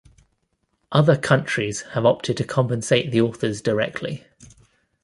[0.91, 4.25] Other countries have opted to compensate the authors directly.